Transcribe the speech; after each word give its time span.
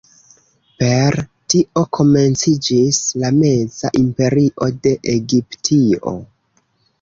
Per 0.83 1.17
tio 1.53 1.83
komenciĝis 1.97 3.01
la 3.25 3.31
Meza 3.43 3.93
Imperio 4.01 4.71
de 4.89 4.95
Egiptio. 5.15 6.17